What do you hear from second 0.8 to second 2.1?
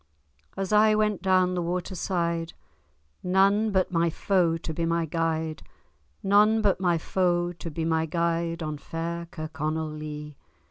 went down the water